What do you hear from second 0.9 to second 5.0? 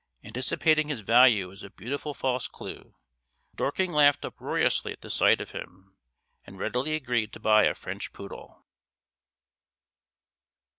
value as a beautiful false clue, Dorking laughed uproariously